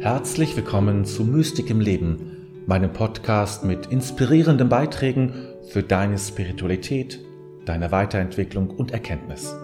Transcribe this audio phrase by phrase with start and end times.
[0.00, 5.34] Herzlich willkommen zu Mystik im Leben, meinem Podcast mit inspirierenden Beiträgen
[5.68, 7.20] für deine Spiritualität,
[7.66, 9.54] deine Weiterentwicklung und Erkenntnis.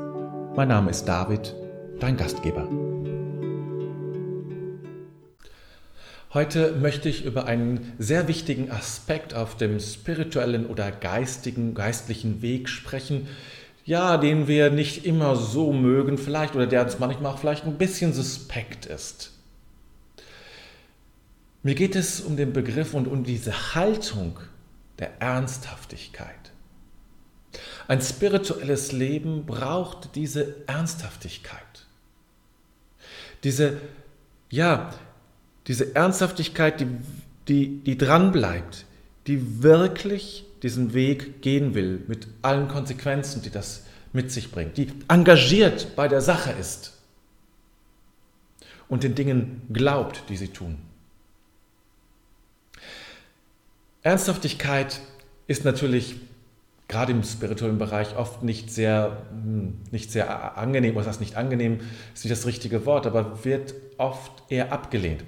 [0.54, 1.54] Mein Name ist David,
[2.00, 2.68] dein Gastgeber.
[6.34, 12.68] Heute möchte ich über einen sehr wichtigen Aspekt auf dem spirituellen oder geistigen, geistlichen Weg
[12.68, 13.26] sprechen,
[13.86, 17.78] ja, den wir nicht immer so mögen, vielleicht, oder der uns manchmal auch vielleicht ein
[17.78, 19.32] bisschen suspekt ist.
[21.66, 24.38] Mir geht es um den Begriff und um diese Haltung
[25.00, 26.52] der Ernsthaftigkeit.
[27.88, 31.88] Ein spirituelles Leben braucht diese Ernsthaftigkeit.
[33.42, 33.80] Diese,
[34.48, 34.94] ja,
[35.66, 36.86] diese Ernsthaftigkeit, die,
[37.48, 38.84] die, die dranbleibt,
[39.26, 44.92] die wirklich diesen Weg gehen will, mit allen Konsequenzen, die das mit sich bringt, die
[45.08, 46.92] engagiert bei der Sache ist
[48.86, 50.85] und den Dingen glaubt, die sie tun.
[54.06, 55.00] Ernsthaftigkeit
[55.48, 56.14] ist natürlich
[56.86, 61.80] gerade im spirituellen Bereich oft nicht sehr, hm, nicht sehr angenehm, was heißt nicht angenehm,
[62.14, 65.24] ist nicht das richtige Wort, aber wird oft eher abgelehnt.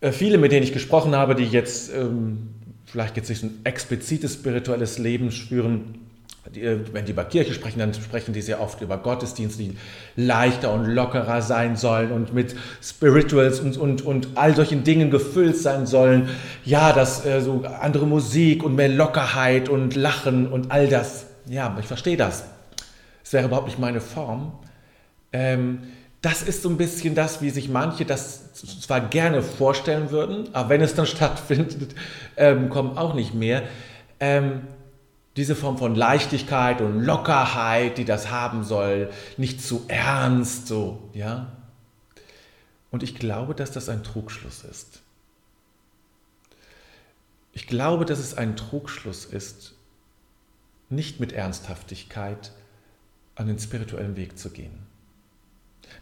[0.00, 2.48] Äh, viele, mit denen ich gesprochen habe, die jetzt ähm,
[2.84, 6.09] vielleicht jetzt nicht ein explizites spirituelles Leben spüren,
[6.54, 9.76] äh, wenn die über Kirche sprechen, dann sprechen die sehr oft über Gottesdienste, die
[10.16, 15.56] leichter und lockerer sein sollen und mit Spirituals und, und, und all solchen Dingen gefüllt
[15.56, 16.28] sein sollen.
[16.64, 21.26] Ja, dass äh, so andere Musik und mehr Lockerheit und Lachen und all das.
[21.46, 22.44] Ja, ich verstehe das.
[23.22, 24.52] Es wäre überhaupt nicht meine Form.
[25.32, 25.80] Ähm,
[26.22, 30.70] das ist so ein bisschen das, wie sich manche das zwar gerne vorstellen würden, aber
[30.70, 31.94] wenn es dann stattfindet,
[32.36, 33.62] ähm, kommen auch nicht mehr.
[34.18, 34.62] Ähm,
[35.36, 41.52] diese Form von Leichtigkeit und Lockerheit, die das haben soll, nicht zu ernst, so, ja.
[42.90, 45.00] Und ich glaube, dass das ein Trugschluss ist.
[47.52, 49.74] Ich glaube, dass es ein Trugschluss ist,
[50.88, 52.52] nicht mit Ernsthaftigkeit
[53.36, 54.86] an den spirituellen Weg zu gehen.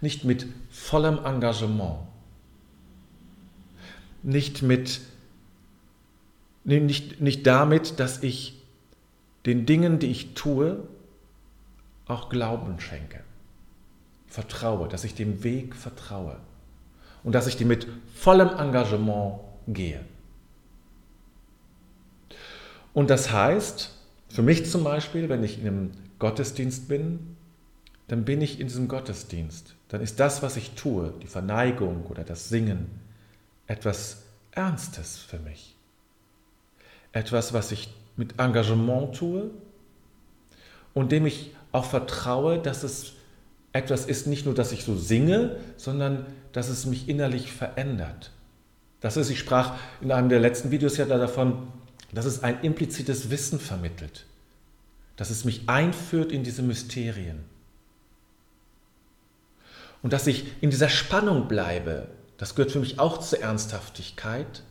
[0.01, 2.01] Nicht mit vollem Engagement.
[4.23, 5.01] Nicht mit
[6.65, 8.61] nicht, nicht damit, dass ich
[9.49, 10.87] den Dingen, die ich tue,
[12.07, 13.21] auch Glauben schenke.
[14.27, 16.39] Vertraue, dass ich dem Weg vertraue
[17.25, 20.05] und dass ich die mit vollem Engagement gehe.
[22.93, 23.95] Und das heißt,
[24.29, 27.37] für mich zum Beispiel, wenn ich in einem Gottesdienst bin,
[28.09, 29.75] dann bin ich in diesem Gottesdienst.
[29.89, 32.91] Dann ist das, was ich tue, die Verneigung oder das Singen,
[33.67, 35.75] etwas Ernstes für mich.
[37.13, 39.51] Etwas, was ich mit Engagement tue
[40.93, 43.13] und dem ich auch vertraue, dass es
[43.73, 48.33] etwas ist, nicht nur, dass ich so singe, sondern dass es mich innerlich verändert.
[49.01, 51.69] Das ist, ich sprach in einem der letzten Videos ja davon,
[52.13, 54.25] dass es ein implizites Wissen vermittelt,
[55.17, 57.45] dass es mich einführt in diese Mysterien.
[60.03, 62.09] Und dass ich in dieser Spannung bleibe,
[62.39, 64.63] das gehört für mich auch zur Ernsthaftigkeit,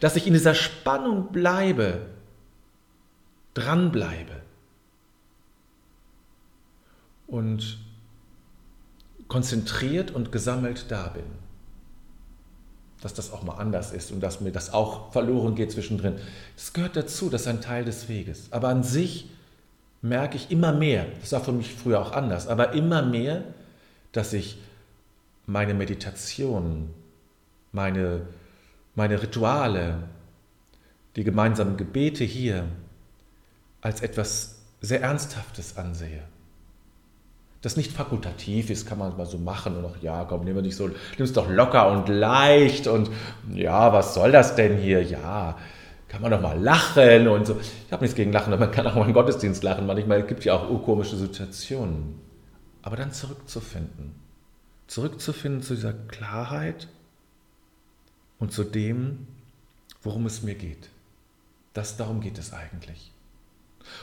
[0.00, 2.06] dass ich in dieser Spannung bleibe
[3.54, 4.42] dranbleibe
[7.26, 7.78] und
[9.28, 11.24] konzentriert und gesammelt da bin.
[13.00, 16.16] Dass das auch mal anders ist und dass mir das auch verloren geht zwischendrin.
[16.54, 18.48] Das gehört dazu, das ist ein Teil des Weges.
[18.50, 19.30] Aber an sich
[20.02, 23.42] merke ich immer mehr, das war für mich früher auch anders, aber immer mehr,
[24.12, 24.58] dass ich
[25.46, 26.90] meine Meditation,
[27.72, 28.26] meine,
[28.94, 29.98] meine Rituale,
[31.16, 32.66] die gemeinsamen Gebete hier,
[33.82, 36.22] als etwas sehr Ernsthaftes ansehe.
[37.60, 40.74] Das nicht fakultativ ist, kann man mal so machen und auch, ja, komm, nimm nicht
[40.74, 43.10] so, es doch locker und leicht und
[43.52, 45.02] ja, was soll das denn hier?
[45.02, 45.56] Ja,
[46.08, 47.60] kann man doch mal lachen und so.
[47.60, 49.86] Ich habe nichts gegen Lachen, aber man kann auch mal im Gottesdienst lachen.
[49.86, 52.20] Manchmal gibt es ja auch urkomische Situationen.
[52.82, 54.16] Aber dann zurückzufinden.
[54.88, 56.88] Zurückzufinden zu dieser Klarheit
[58.40, 59.28] und zu dem,
[60.02, 60.90] worum es mir geht.
[61.74, 63.11] Das, darum geht es eigentlich.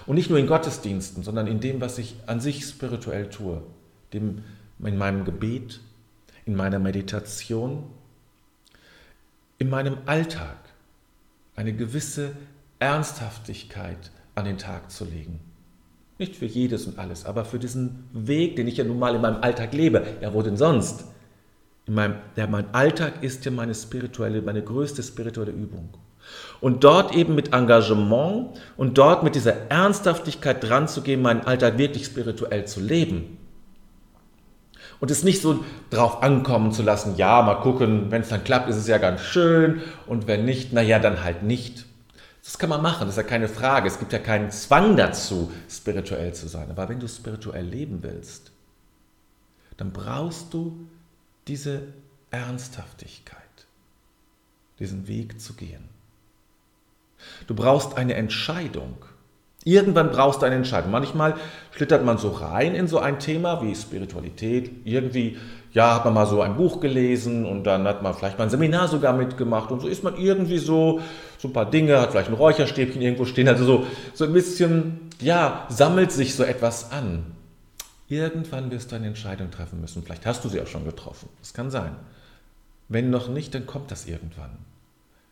[0.05, 3.61] Und nicht nur in Gottesdiensten, sondern in dem, was ich an sich spirituell tue.
[4.13, 4.43] Dem,
[4.83, 5.81] in meinem Gebet,
[6.45, 7.83] in meiner Meditation,
[9.57, 10.57] in meinem Alltag
[11.55, 12.31] eine gewisse
[12.79, 15.41] Ernsthaftigkeit an den Tag zu legen.
[16.17, 19.21] Nicht für jedes und alles, aber für diesen Weg, den ich ja nun mal in
[19.21, 20.05] meinem Alltag lebe.
[20.21, 21.05] Ja, wo denn sonst?
[21.85, 25.89] In meinem, ja, mein Alltag ist ja meine spirituelle, meine größte spirituelle Übung.
[26.61, 31.77] Und dort eben mit Engagement und dort mit dieser Ernsthaftigkeit dran zu gehen, meinen Alltag
[31.77, 33.37] wirklich spirituell zu leben.
[34.99, 38.69] Und es nicht so drauf ankommen zu lassen, ja, mal gucken, wenn es dann klappt,
[38.69, 41.85] ist es ja ganz schön und wenn nicht, naja, dann halt nicht.
[42.43, 43.87] Das kann man machen, das ist ja keine Frage.
[43.87, 46.69] Es gibt ja keinen Zwang dazu, spirituell zu sein.
[46.69, 48.51] Aber wenn du spirituell leben willst,
[49.77, 50.87] dann brauchst du
[51.47, 51.81] diese
[52.31, 53.37] Ernsthaftigkeit,
[54.79, 55.87] diesen Weg zu gehen.
[57.47, 58.97] Du brauchst eine Entscheidung.
[59.65, 60.91] Irgendwann brauchst du eine Entscheidung.
[60.91, 61.35] Manchmal
[61.71, 64.71] schlittert man so rein in so ein Thema wie Spiritualität.
[64.85, 65.37] Irgendwie,
[65.73, 68.49] ja, hat man mal so ein Buch gelesen und dann hat man vielleicht mal ein
[68.49, 71.01] Seminar sogar mitgemacht und so ist man irgendwie so,
[71.37, 73.49] so ein paar Dinge, hat vielleicht ein Räucherstäbchen irgendwo stehen.
[73.49, 77.25] Also so, so ein bisschen, ja, sammelt sich so etwas an.
[78.07, 80.03] Irgendwann wirst du eine Entscheidung treffen müssen.
[80.03, 81.29] Vielleicht hast du sie auch schon getroffen.
[81.41, 81.95] Das kann sein.
[82.87, 84.57] Wenn noch nicht, dann kommt das irgendwann.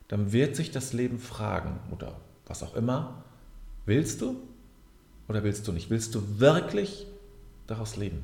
[0.08, 3.24] Dann wird sich das Leben fragen oder was auch immer,
[3.88, 4.36] Willst du
[5.30, 5.90] oder willst du nicht?
[5.90, 7.08] Willst du wirklich
[7.68, 8.24] daraus leben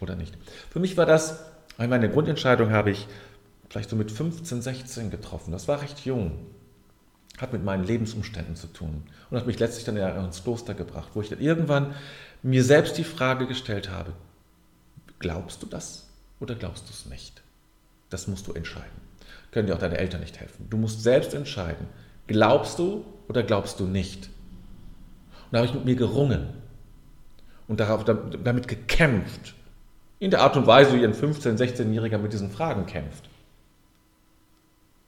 [0.00, 0.36] oder nicht?
[0.70, 1.44] Für mich war das,
[1.78, 3.06] meine Grundentscheidung habe ich
[3.70, 5.52] vielleicht so mit 15, 16 getroffen.
[5.52, 6.44] Das war recht jung.
[7.38, 11.22] Hat mit meinen Lebensumständen zu tun und hat mich letztlich dann ins Kloster gebracht, wo
[11.22, 11.94] ich dann irgendwann
[12.42, 14.12] mir selbst die Frage gestellt habe,
[15.20, 16.08] glaubst du das
[16.40, 17.42] oder glaubst du es nicht?
[18.10, 19.03] Das musst du entscheiden.
[19.54, 20.66] Können dir auch deine Eltern nicht helfen.
[20.68, 21.86] Du musst selbst entscheiden,
[22.26, 24.26] glaubst du oder glaubst du nicht?
[24.26, 26.48] Und da habe ich mit mir gerungen
[27.68, 29.54] und darauf, damit gekämpft.
[30.18, 33.28] In der Art und Weise, wie ein 15-, 16-Jähriger mit diesen Fragen kämpft.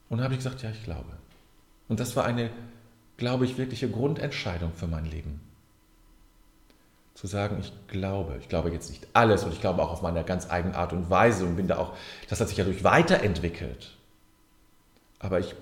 [0.08, 1.10] Und dann habe ich gesagt, ja, ich glaube.
[1.88, 2.50] Und das war eine,
[3.16, 5.40] glaube ich, wirkliche Grundentscheidung für mein Leben.
[7.14, 10.22] Zu sagen, ich glaube, ich glaube jetzt nicht alles und ich glaube auch auf meine
[10.22, 11.96] ganz eigene Art und Weise und bin da auch,
[12.28, 13.95] das hat sich ja durch weiterentwickelt.
[15.18, 15.54] Aber ich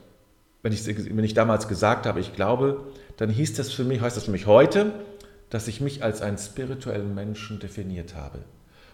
[0.64, 2.86] wenn ich, wenn ich damals gesagt habe, ich glaube,
[3.18, 4.92] dann hieß das für mich, heißt das für mich heute,
[5.50, 8.38] dass ich mich als einen spirituellen Menschen definiert habe.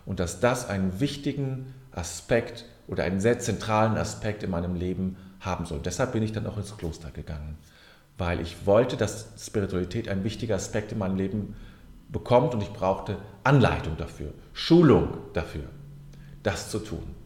[0.05, 5.65] Und dass das einen wichtigen Aspekt oder einen sehr zentralen Aspekt in meinem Leben haben
[5.65, 5.79] soll.
[5.79, 7.57] Deshalb bin ich dann auch ins Kloster gegangen,
[8.19, 11.55] weil ich wollte, dass Spiritualität ein wichtiger Aspekt in meinem Leben
[12.09, 15.67] bekommt und ich brauchte Anleitung dafür, Schulung dafür,
[16.43, 17.20] das zu tun.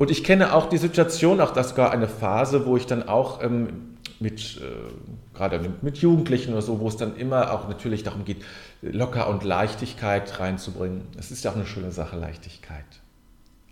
[0.00, 3.42] Und ich kenne auch die Situation, auch das war eine Phase, wo ich dann auch
[3.42, 8.02] ähm, mit, äh, gerade mit, mit, Jugendlichen oder so, wo es dann immer auch natürlich
[8.02, 8.42] darum geht,
[8.80, 11.02] locker und Leichtigkeit reinzubringen.
[11.18, 12.86] Es ist ja auch eine schöne Sache, Leichtigkeit.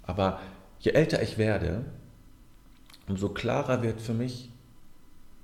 [0.03, 0.39] Aber
[0.81, 1.87] je älter ich werde,
[3.09, 4.51] umso klarer wird für mich,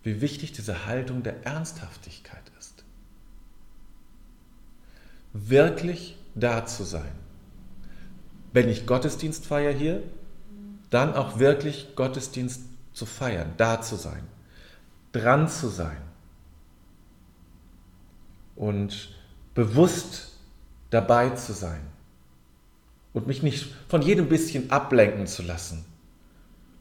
[0.02, 2.84] wie wichtig diese Haltung der Ernsthaftigkeit ist.
[5.32, 7.12] Wirklich da zu sein.
[8.52, 10.02] Wenn ich Gottesdienst feiere hier,
[10.94, 12.62] dann auch wirklich Gottesdienst
[12.92, 14.22] zu feiern, da zu sein,
[15.12, 15.96] dran zu sein
[18.56, 19.10] und
[19.54, 20.32] bewusst
[20.90, 21.80] dabei zu sein
[23.12, 25.84] und mich nicht von jedem bisschen ablenken zu lassen,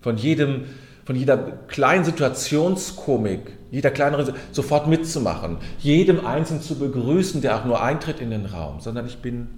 [0.02, 0.66] von jedem
[1.06, 1.38] von jeder
[1.68, 8.30] kleinen Situationskomik, jeder kleineren sofort mitzumachen, jedem Einzelnen zu begrüßen, der auch nur eintritt in
[8.30, 9.50] den Raum, sondern ich bin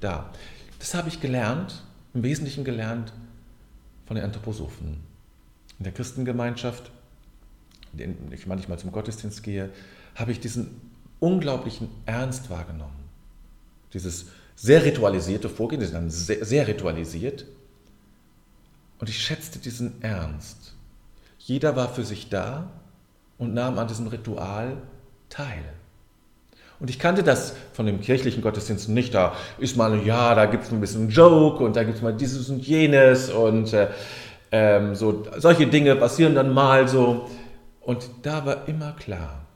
[0.00, 0.30] da.
[0.78, 1.82] Das habe ich gelernt,
[2.14, 3.12] im Wesentlichen gelernt
[4.06, 5.00] von den Anthroposophen.
[5.78, 6.90] In der Christengemeinschaft,
[7.96, 9.70] in der ich manchmal zum Gottesdienst gehe,
[10.14, 10.80] habe ich diesen
[11.20, 13.04] unglaublichen Ernst wahrgenommen.
[13.92, 14.26] Dieses
[14.56, 17.46] sehr ritualisierte Vorgehen, das ist dann sehr, sehr ritualisiert.
[18.98, 20.74] Und ich schätzte diesen Ernst.
[21.38, 22.70] Jeder war für sich da
[23.38, 24.76] und nahm an diesem Ritual
[25.28, 25.64] teil.
[26.80, 29.14] Und ich kannte das von dem kirchlichen Gottesdienst nicht.
[29.14, 32.14] Da ist mal, ja, da gibt es ein bisschen Joke und da gibt es mal
[32.14, 33.88] dieses und jenes und äh,
[34.50, 37.30] ähm, so, solche Dinge passieren dann mal so.
[37.80, 39.46] Und da war immer klar,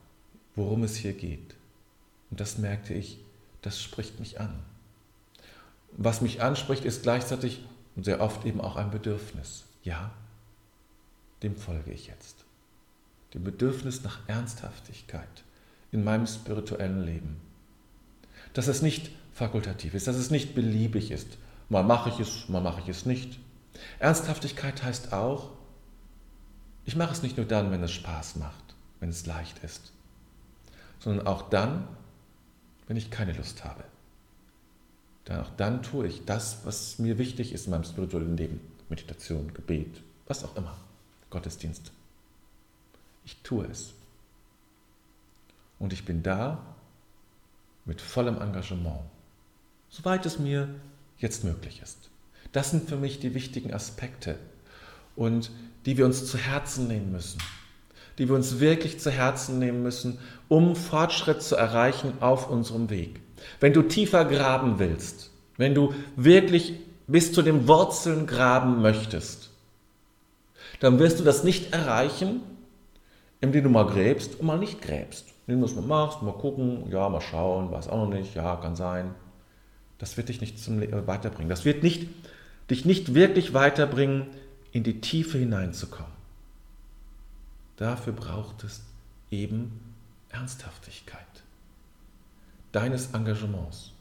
[0.55, 1.55] worum es hier geht.
[2.31, 3.19] Und das merkte ich,
[3.61, 4.59] das spricht mich an.
[5.91, 7.63] Was mich anspricht, ist gleichzeitig
[7.95, 9.65] und sehr oft eben auch ein Bedürfnis.
[9.83, 10.11] Ja,
[11.43, 12.45] dem folge ich jetzt.
[13.33, 15.43] Dem Bedürfnis nach Ernsthaftigkeit
[15.91, 17.37] in meinem spirituellen Leben.
[18.53, 21.37] Dass es nicht fakultativ ist, dass es nicht beliebig ist.
[21.69, 23.39] Mal mache ich es, mal mache ich es nicht.
[23.99, 25.51] Ernsthaftigkeit heißt auch,
[26.85, 29.91] ich mache es nicht nur dann, wenn es Spaß macht, wenn es leicht ist,
[30.99, 31.87] sondern auch dann,
[32.87, 33.83] wenn ich keine Lust habe.
[35.25, 38.59] Dann auch dann tue ich das, was mir wichtig ist in meinem spirituellen Leben.
[38.89, 40.75] Meditation, Gebet, was auch immer.
[41.29, 41.91] Gottesdienst.
[43.23, 43.93] Ich tue es.
[45.79, 46.75] Und ich bin da
[47.85, 49.01] mit vollem Engagement,
[49.89, 50.69] soweit es mir
[51.17, 52.09] jetzt möglich ist.
[52.51, 54.37] Das sind für mich die wichtigen Aspekte
[55.15, 55.51] und
[55.85, 57.39] die wir uns zu Herzen nehmen müssen.
[58.19, 60.19] die wir uns wirklich zu Herzen nehmen müssen,
[60.49, 63.21] um Fortschritt zu erreichen auf unserem Weg.
[63.61, 66.73] Wenn du tiefer graben willst, wenn du wirklich
[67.07, 69.49] bis zu den Wurzeln graben möchtest,
[70.81, 72.41] dann wirst du das nicht erreichen,
[73.39, 75.27] indem du mal gräbst und mal nicht gräbst.
[75.49, 78.75] Du es mal machst, mal gucken, ja, mal schauen, weiß auch noch nicht, ja, kann
[78.75, 79.15] sein.
[79.97, 81.49] Das wird dich nicht zum Le weiterbringen.
[81.49, 82.07] Das wird nicht,
[82.69, 84.27] dich nicht wirklich weiterbringen,
[84.71, 86.11] in die Tiefe hineinzukommen.
[87.77, 88.83] Dafür braucht es
[89.31, 89.79] eben
[90.29, 91.25] Ernsthaftigkeit
[92.71, 93.91] deines Engagements.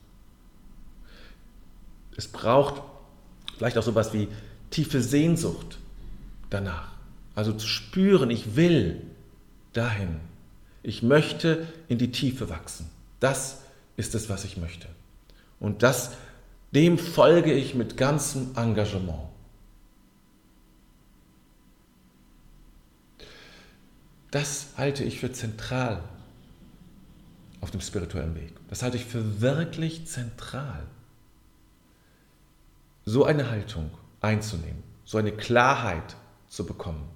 [2.16, 2.82] Es braucht
[3.56, 4.28] vielleicht auch sowas wie
[4.70, 5.78] tiefe Sehnsucht
[6.50, 6.92] danach.
[7.34, 9.02] Also zu spüren, ich will
[9.72, 10.20] dahin.
[10.82, 12.88] Ich möchte in die Tiefe wachsen.
[13.20, 13.62] Das
[13.97, 14.88] ist es, was ich möchte.
[15.61, 16.12] Und das,
[16.73, 19.28] dem folge ich mit ganzem Engagement.
[24.30, 26.02] Das halte ich für zentral
[27.61, 28.52] auf dem spirituellen Weg.
[28.68, 30.87] Das halte ich für wirklich zentral.
[33.04, 36.16] So eine Haltung einzunehmen, so eine Klarheit
[36.49, 37.08] zu bekommen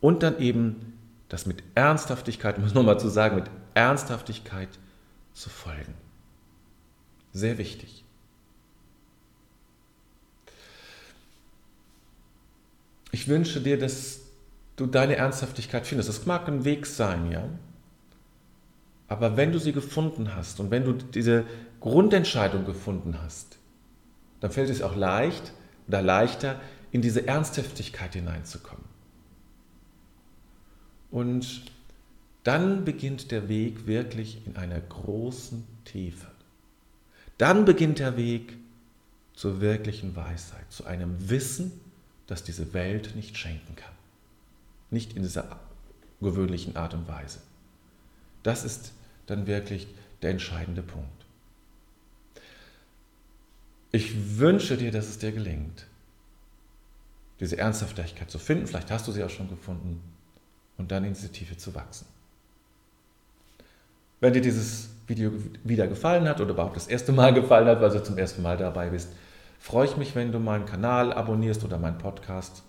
[0.00, 0.95] und dann eben
[1.28, 4.68] das mit Ernsthaftigkeit, muss nochmal zu sagen, mit Ernsthaftigkeit
[5.34, 5.94] zu folgen.
[7.32, 8.04] Sehr wichtig.
[13.10, 14.20] Ich wünsche dir, dass
[14.76, 16.08] du deine Ernsthaftigkeit findest.
[16.08, 17.48] Das mag ein Weg sein, ja.
[19.08, 21.44] Aber wenn du sie gefunden hast und wenn du diese
[21.80, 23.58] Grundentscheidung gefunden hast,
[24.40, 25.52] dann fällt es auch leicht
[25.88, 28.84] oder leichter, in diese Ernsthaftigkeit hineinzukommen.
[31.16, 31.62] Und
[32.44, 36.26] dann beginnt der Weg wirklich in einer großen Tiefe.
[37.38, 38.58] Dann beginnt der Weg
[39.32, 41.72] zur wirklichen Weisheit, zu einem Wissen,
[42.26, 43.94] das diese Welt nicht schenken kann.
[44.90, 45.58] Nicht in dieser
[46.20, 47.38] gewöhnlichen Art und Weise.
[48.42, 48.92] Das ist
[49.24, 49.86] dann wirklich
[50.20, 51.24] der entscheidende Punkt.
[53.90, 55.86] Ich wünsche dir, dass es dir gelingt,
[57.40, 58.66] diese Ernsthaftigkeit zu finden.
[58.66, 60.02] Vielleicht hast du sie auch schon gefunden
[60.78, 62.06] und dann in diese Tiefe zu wachsen.
[64.20, 67.90] Wenn dir dieses Video wieder gefallen hat oder überhaupt das erste Mal gefallen hat, weil
[67.90, 69.08] du zum ersten Mal dabei bist,
[69.58, 72.62] freue ich mich, wenn du meinen Kanal abonnierst oder meinen Podcast.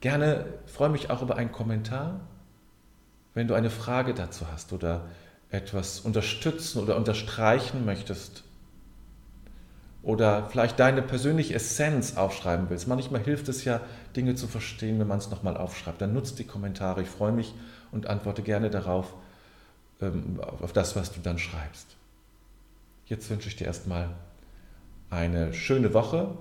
[0.00, 2.20] Gerne freue mich auch über einen Kommentar,
[3.32, 5.08] wenn du eine Frage dazu hast oder
[5.50, 8.44] etwas unterstützen oder unterstreichen möchtest
[10.04, 12.86] oder vielleicht deine persönliche Essenz aufschreiben willst.
[12.86, 13.80] Manchmal hilft es ja,
[14.14, 16.00] Dinge zu verstehen, wenn man es nochmal aufschreibt.
[16.00, 17.02] Dann nutzt die Kommentare.
[17.02, 17.54] Ich freue mich
[17.90, 19.14] und antworte gerne darauf,
[20.00, 21.96] ähm, auf das, was du dann schreibst.
[23.06, 24.10] Jetzt wünsche ich dir erstmal
[25.10, 26.36] eine schöne Woche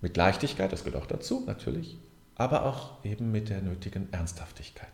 [0.00, 1.98] mit Leichtigkeit, das gehört auch dazu natürlich,
[2.36, 4.92] aber auch eben mit der nötigen Ernsthaftigkeit.